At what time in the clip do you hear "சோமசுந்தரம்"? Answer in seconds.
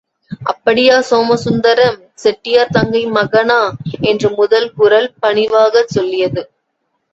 1.01-1.99